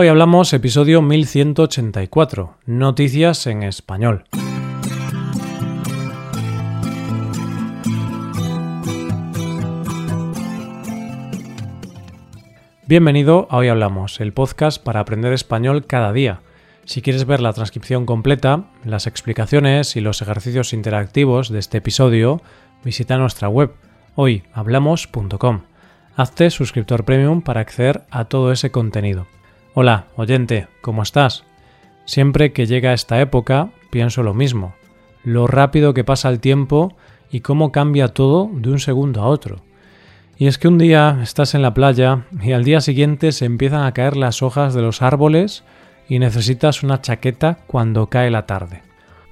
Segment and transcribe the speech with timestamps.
[0.00, 4.24] Hoy hablamos episodio 1184, Noticias en Español.
[12.86, 16.40] Bienvenido a Hoy Hablamos, el podcast para aprender español cada día.
[16.86, 22.40] Si quieres ver la transcripción completa, las explicaciones y los ejercicios interactivos de este episodio,
[22.82, 23.74] visita nuestra web
[24.14, 25.60] hoyhablamos.com.
[26.16, 29.26] Hazte suscriptor premium para acceder a todo ese contenido.
[29.72, 31.44] Hola, oyente, ¿cómo estás?
[32.04, 34.74] Siempre que llega esta época pienso lo mismo,
[35.22, 36.96] lo rápido que pasa el tiempo
[37.30, 39.62] y cómo cambia todo de un segundo a otro.
[40.36, 43.84] Y es que un día estás en la playa y al día siguiente se empiezan
[43.84, 45.62] a caer las hojas de los árboles
[46.08, 48.82] y necesitas una chaqueta cuando cae la tarde.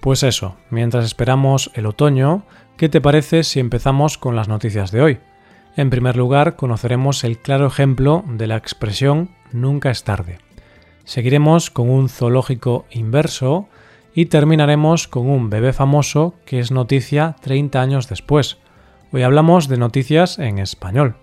[0.01, 2.45] Pues eso, mientras esperamos el otoño,
[2.77, 5.19] ¿qué te parece si empezamos con las noticias de hoy?
[5.75, 10.39] En primer lugar, conoceremos el claro ejemplo de la expresión nunca es tarde.
[11.05, 13.69] Seguiremos con un zoológico inverso
[14.15, 18.59] y terminaremos con un bebé famoso que es noticia 30 años después.
[19.13, 21.17] Hoy hablamos de noticias en español.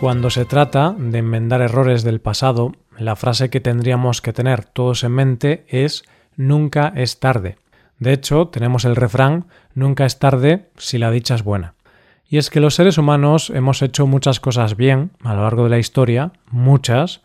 [0.00, 5.02] Cuando se trata de enmendar errores del pasado, la frase que tendríamos que tener todos
[5.02, 6.04] en mente es
[6.36, 7.56] nunca es tarde.
[8.04, 11.72] De hecho, tenemos el refrán nunca es tarde si la dicha es buena.
[12.28, 15.70] Y es que los seres humanos hemos hecho muchas cosas bien a lo largo de
[15.70, 17.22] la historia, muchas,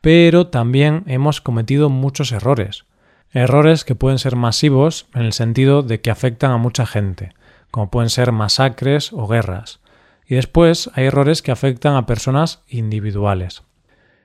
[0.00, 2.86] pero también hemos cometido muchos errores.
[3.30, 7.32] Errores que pueden ser masivos en el sentido de que afectan a mucha gente,
[7.70, 9.78] como pueden ser masacres o guerras.
[10.26, 13.62] Y después hay errores que afectan a personas individuales.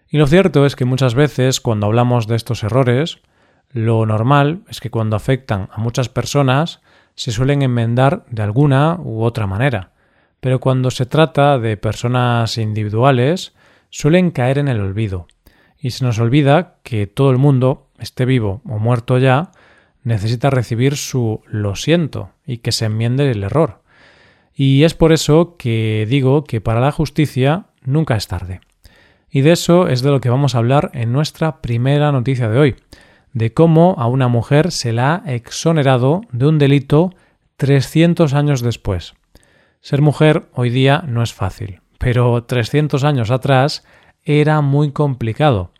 [0.09, 3.19] Y lo cierto es que muchas veces cuando hablamos de estos errores,
[3.73, 6.81] lo normal es que cuando afectan a muchas personas
[7.15, 9.91] se suelen enmendar de alguna u otra manera,
[10.39, 13.53] pero cuando se trata de personas individuales
[13.89, 15.27] suelen caer en el olvido,
[15.81, 19.51] y se nos olvida que todo el mundo, esté vivo o muerto ya,
[20.03, 23.81] necesita recibir su lo siento y que se enmiende el error.
[24.53, 28.61] Y es por eso que digo que para la justicia nunca es tarde.
[29.29, 32.59] Y de eso es de lo que vamos a hablar en nuestra primera noticia de
[32.59, 32.75] hoy,
[33.33, 37.13] de cómo a una mujer se la ha exonerado de un delito
[37.57, 39.13] 300 años después.
[39.79, 43.83] Ser mujer hoy día no es fácil, pero 300 años atrás
[44.23, 45.71] era muy complicado,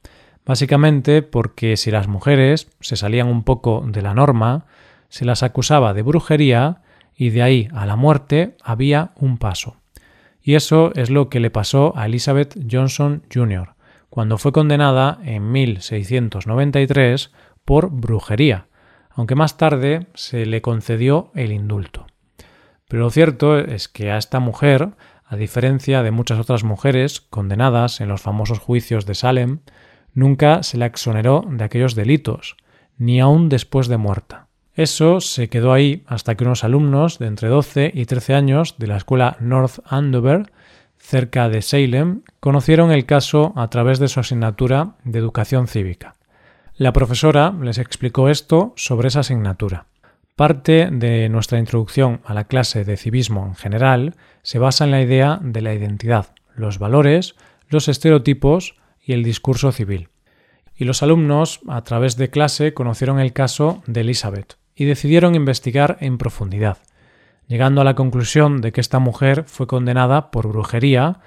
[0.46, 4.66] básicamente porque si las mujeres se salían un poco de la norma,
[5.10, 6.82] se las acusaba de brujería
[7.16, 9.76] y de ahí a la muerte había un paso.
[10.42, 13.76] Y eso es lo que le pasó a Elizabeth Johnson Jr.,
[14.12, 17.32] cuando fue condenada en 1693
[17.64, 18.68] por brujería,
[19.10, 22.08] aunque más tarde se le concedió el indulto.
[22.90, 24.90] Pero lo cierto es que a esta mujer,
[25.24, 29.60] a diferencia de muchas otras mujeres condenadas en los famosos juicios de Salem,
[30.14, 32.58] nunca se la exoneró de aquellos delitos,
[32.98, 34.50] ni aun después de muerta.
[34.74, 38.88] Eso se quedó ahí hasta que unos alumnos de entre 12 y 13 años de
[38.88, 40.52] la escuela North Andover,
[41.02, 46.16] cerca de Salem, conocieron el caso a través de su asignatura de educación cívica.
[46.78, 49.88] La profesora les explicó esto sobre esa asignatura.
[50.36, 55.02] Parte de nuestra introducción a la clase de civismo en general se basa en la
[55.02, 57.36] idea de la identidad, los valores,
[57.68, 60.10] los estereotipos y el discurso civil.
[60.76, 65.98] Y los alumnos, a través de clase, conocieron el caso de Elizabeth, y decidieron investigar
[66.00, 66.78] en profundidad,
[67.52, 71.20] llegando a la conclusión de que esta mujer fue condenada por brujería,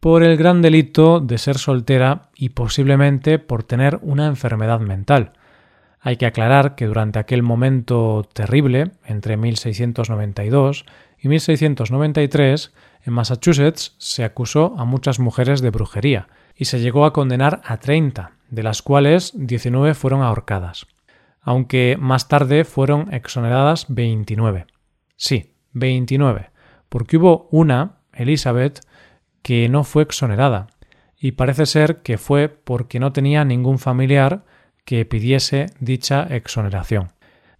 [0.00, 5.34] por el gran delito de ser soltera y posiblemente por tener una enfermedad mental.
[6.00, 10.84] Hay que aclarar que durante aquel momento terrible, entre 1692
[11.20, 12.72] y 1693,
[13.04, 17.76] en Massachusetts se acusó a muchas mujeres de brujería y se llegó a condenar a
[17.76, 20.88] 30, de las cuales 19 fueron ahorcadas
[21.42, 24.66] aunque más tarde fueron exoneradas 29.
[25.16, 26.50] Sí, 29,
[26.88, 28.80] porque hubo una, Elizabeth,
[29.42, 30.68] que no fue exonerada,
[31.18, 34.44] y parece ser que fue porque no tenía ningún familiar
[34.84, 37.12] que pidiese dicha exoneración.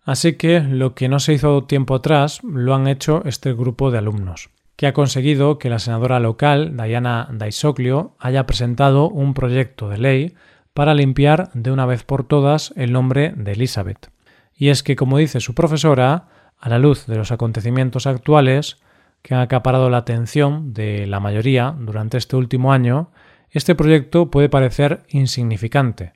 [0.04, 3.98] Así que lo que no se hizo tiempo atrás lo han hecho este grupo de
[3.98, 9.98] alumnos, que ha conseguido que la senadora local, Diana Daisoglio, haya presentado un proyecto de
[9.98, 10.34] ley
[10.75, 14.10] para limpiar de una vez por todas el nombre de Elizabeth.
[14.56, 16.28] Y es que, como dice su profesora,
[16.62, 18.79] a la luz de los acontecimientos actuales,
[19.20, 23.11] que han acaparado la atención de la mayoría durante este último año,
[23.50, 26.12] este proyecto puede parecer insignificante,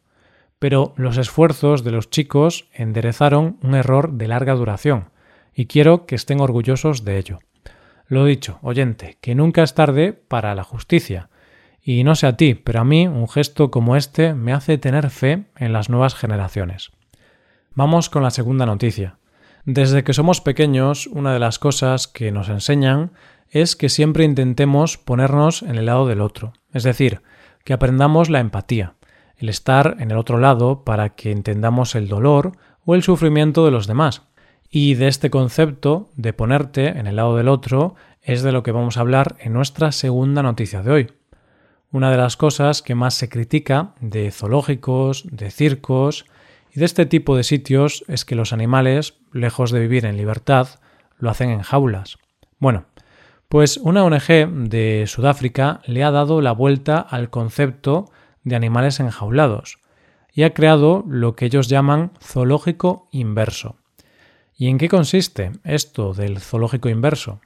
[0.61, 5.11] pero los esfuerzos de los chicos enderezaron un error de larga duración,
[5.53, 7.41] y quiero que estén orgullosos de ello.
[8.07, 11.29] Lo dicho, oyente, que nunca es tarde para la justicia.
[11.83, 15.11] Y no sé a ti, pero a mí un gesto como este me hace tener
[15.11, 16.93] fe en las nuevas generaciones.
[17.75, 19.19] Vamos con la segunda noticia.
[19.67, 23.11] Desde que somos pequeños, una de las cosas que nos enseñan
[23.51, 27.21] es que siempre intentemos ponernos en el lado del otro, es decir,
[27.65, 28.95] que aprendamos la empatía,
[29.37, 32.53] el estar en el otro lado para que entendamos el dolor
[32.85, 34.23] o el sufrimiento de los demás.
[34.71, 38.71] Y de este concepto de ponerte en el lado del otro es de lo que
[38.71, 41.12] vamos a hablar en nuestra segunda noticia de hoy.
[41.91, 46.25] Una de las cosas que más se critica de zoológicos, de circos
[46.76, 50.69] y de este tipo de sitios es que los animales, lejos de vivir en libertad,
[51.19, 52.19] lo hacen en jaulas.
[52.58, 52.84] Bueno,
[53.49, 58.11] pues una ONG de Sudáfrica le ha dado la vuelta al concepto
[58.43, 59.78] de animales enjaulados
[60.34, 63.76] y ha creado lo que ellos llaman zoológico inverso.
[64.55, 67.40] ¿Y en qué consiste esto del zoológico inverso?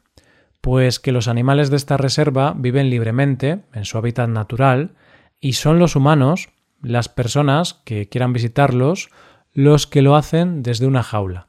[0.60, 4.96] Pues que los animales de esta reserva viven libremente en su hábitat natural
[5.38, 6.48] y son los humanos,
[6.82, 9.10] las personas que quieran visitarlos,
[9.52, 11.48] los que lo hacen desde una jaula.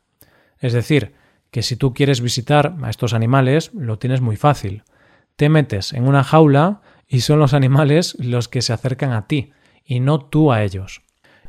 [0.60, 1.14] Es decir,
[1.52, 4.84] que si tú quieres visitar a estos animales, lo tienes muy fácil.
[5.36, 9.52] Te metes en una jaula y son los animales los que se acercan a ti,
[9.84, 11.02] y no tú a ellos.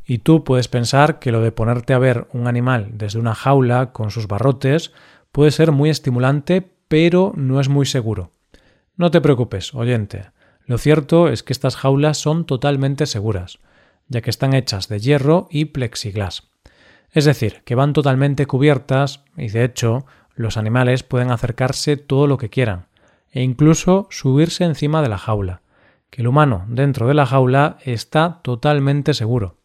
[0.05, 3.93] Y tú puedes pensar que lo de ponerte a ver un animal desde una jaula
[3.93, 4.93] con sus barrotes
[5.31, 8.33] puede ser muy estimulante, pero no es muy seguro.
[8.97, 10.33] No te preocupes, oyente.
[10.67, 13.61] Lo cierto es que estas jaulas son totalmente seguras,
[14.13, 16.51] ya que están hechas de hierro y plexiglas.
[17.11, 22.39] Es decir, que van totalmente cubiertas y de hecho los animales pueden acercarse todo lo
[22.39, 22.87] que quieran
[23.33, 25.63] e incluso subirse encima de la jaula,
[26.11, 29.57] que el humano dentro de la jaula está totalmente seguro.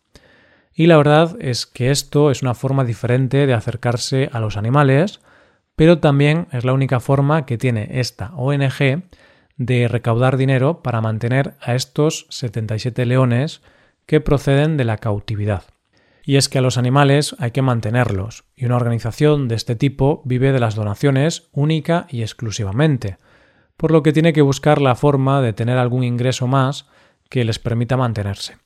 [0.74, 5.20] Y la verdad es que esto es una forma diferente de acercarse a los animales,
[5.76, 9.04] pero también es la única forma que tiene esta ONG
[9.58, 13.62] de recaudar dinero para mantener a estos 77 leones
[14.08, 15.66] que proceden de la cautividad.
[16.24, 20.24] Y es que a los animales hay que mantenerlos, y una organización de este tipo
[20.26, 23.18] vive de las donaciones única y exclusivamente,
[23.78, 26.88] por lo que tiene que buscar la forma de tener algún ingreso más
[27.30, 28.58] que les permita mantenerse.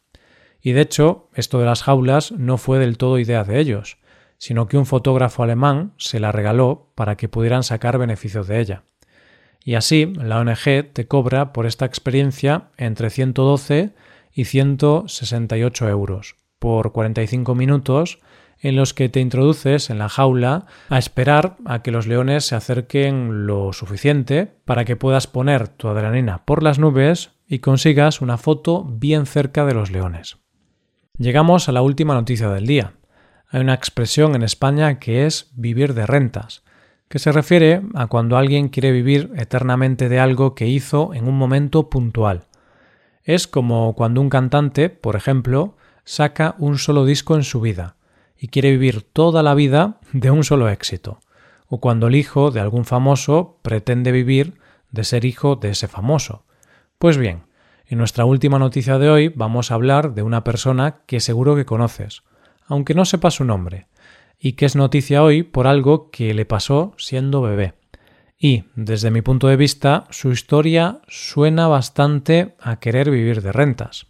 [0.62, 3.98] Y de hecho, esto de las jaulas no fue del todo idea de ellos,
[4.38, 8.84] sino que un fotógrafo alemán se la regaló para que pudieran sacar beneficios de ella.
[9.64, 13.94] Y así, la ONG te cobra por esta experiencia entre 112
[14.34, 18.20] y 168 euros, por 45 minutos
[18.62, 22.56] en los que te introduces en la jaula a esperar a que los leones se
[22.56, 28.38] acerquen lo suficiente para que puedas poner tu adrenalina por las nubes y consigas una
[28.38, 30.38] foto bien cerca de los leones.
[31.18, 32.94] Llegamos a la última noticia del día.
[33.50, 36.64] Hay una expresión en España que es vivir de rentas,
[37.10, 41.38] que se refiere a cuando alguien quiere vivir eternamente de algo que hizo en un
[41.38, 42.48] momento puntual.
[43.24, 47.96] Es como cuando un cantante, por ejemplo, saca un solo disco en su vida
[48.38, 51.20] y quiere vivir toda la vida de un solo éxito,
[51.68, 54.56] o cuando el hijo de algún famoso pretende vivir
[54.90, 56.46] de ser hijo de ese famoso.
[56.98, 57.44] Pues bien,
[57.86, 61.66] en nuestra última noticia de hoy vamos a hablar de una persona que seguro que
[61.66, 62.24] conoces,
[62.66, 63.88] aunque no sepa su nombre,
[64.40, 67.81] y que es noticia hoy por algo que le pasó siendo bebé.
[68.44, 74.08] Y, desde mi punto de vista, su historia suena bastante a querer vivir de rentas.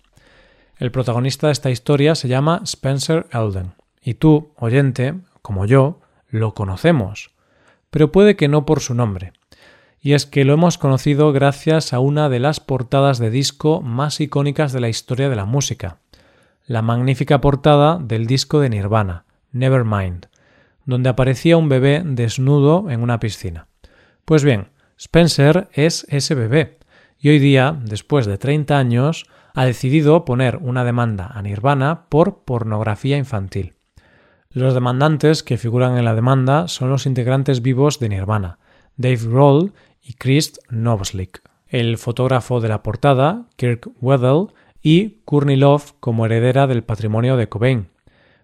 [0.78, 6.54] El protagonista de esta historia se llama Spencer Elden, y tú, oyente, como yo, lo
[6.54, 7.32] conocemos,
[7.90, 9.34] pero puede que no por su nombre.
[10.00, 14.22] Y es que lo hemos conocido gracias a una de las portadas de disco más
[14.22, 15.98] icónicas de la historia de la música,
[16.66, 20.28] la magnífica portada del disco de Nirvana, Nevermind,
[20.86, 23.68] donde aparecía un bebé desnudo en una piscina.
[24.32, 26.78] Pues bien, Spencer es ese bebé,
[27.20, 32.46] y hoy día, después de 30 años, ha decidido poner una demanda a Nirvana por
[32.46, 33.74] pornografía infantil.
[34.50, 38.60] Los demandantes que figuran en la demanda son los integrantes vivos de Nirvana,
[38.96, 44.48] Dave Grohl y Chris Novoselic, el fotógrafo de la portada, Kirk Weddell,
[44.82, 47.90] y Courtney Love como heredera del patrimonio de Cobain.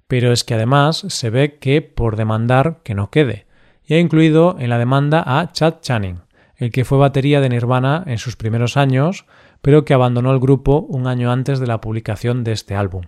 [0.10, 3.47] Pero es que además se ve que por demandar que no quede,
[3.88, 6.20] y ha incluido en la demanda a Chad Channing,
[6.58, 9.26] el que fue batería de Nirvana en sus primeros años,
[9.62, 13.04] pero que abandonó el grupo un año antes de la publicación de este álbum.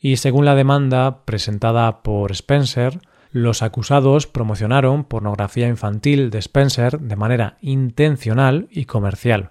[0.00, 2.98] Y según la demanda presentada por Spencer,
[3.30, 9.50] los acusados promocionaron pornografía infantil de Spencer de manera intencional y comercial,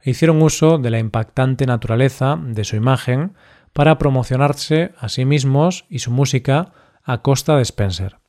[0.00, 3.34] e hicieron uso de la impactante naturaleza de su imagen
[3.72, 6.72] para promocionarse a sí mismos y su música
[7.04, 8.21] a costa de Spencer.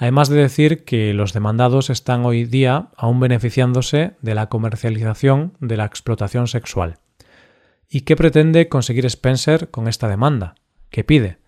[0.00, 5.76] Además de decir que los demandados están hoy día aún beneficiándose de la comercialización de
[5.76, 6.98] la explotación sexual.
[7.90, 10.54] ¿Y qué pretende conseguir Spencer con esta demanda?
[10.90, 11.38] ¿Qué pide?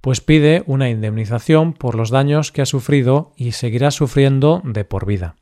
[0.00, 5.04] Pues pide una indemnización por los daños que ha sufrido y seguirá sufriendo de por
[5.04, 5.34] vida.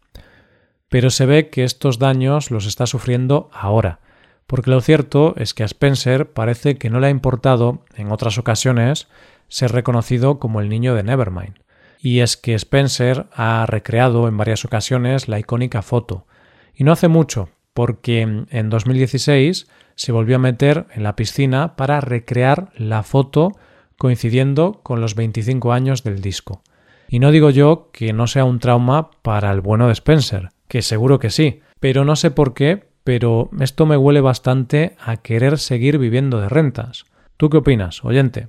[0.88, 4.00] Pero se ve que estos daños los está sufriendo ahora,
[4.47, 8.38] porque lo cierto es que a Spencer parece que no le ha importado, en otras
[8.38, 9.07] ocasiones,
[9.49, 11.68] ser reconocido como el niño de Nevermind.
[12.00, 16.26] Y es que Spencer ha recreado en varias ocasiones la icónica foto.
[16.75, 22.00] Y no hace mucho, porque en 2016 se volvió a meter en la piscina para
[22.00, 23.57] recrear la foto
[23.97, 26.62] coincidiendo con los 25 años del disco.
[27.09, 30.83] Y no digo yo que no sea un trauma para el bueno de Spencer, que
[30.83, 35.59] seguro que sí, pero no sé por qué, pero esto me huele bastante a querer
[35.59, 37.07] seguir viviendo de rentas.
[37.37, 38.49] ¿Tú qué opinas, oyente?